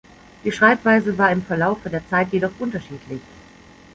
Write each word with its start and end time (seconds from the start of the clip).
Die 0.43 0.51
Schreibweise 0.51 1.15
war 1.19 1.29
im 1.31 1.43
Verlaufe 1.43 1.87
der 1.91 2.01
Zeit 2.09 2.33
jedoch 2.33 2.53
unterschiedlich. 2.57 3.21